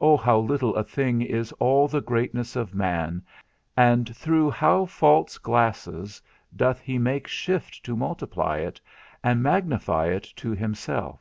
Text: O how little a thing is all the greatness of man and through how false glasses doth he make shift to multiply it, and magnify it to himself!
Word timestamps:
O 0.00 0.16
how 0.16 0.40
little 0.40 0.74
a 0.74 0.82
thing 0.82 1.22
is 1.22 1.52
all 1.60 1.86
the 1.86 2.00
greatness 2.00 2.56
of 2.56 2.74
man 2.74 3.22
and 3.76 4.16
through 4.16 4.50
how 4.50 4.84
false 4.84 5.38
glasses 5.38 6.20
doth 6.56 6.80
he 6.80 6.98
make 6.98 7.28
shift 7.28 7.84
to 7.84 7.94
multiply 7.94 8.58
it, 8.58 8.80
and 9.22 9.44
magnify 9.44 10.08
it 10.08 10.24
to 10.34 10.56
himself! 10.56 11.20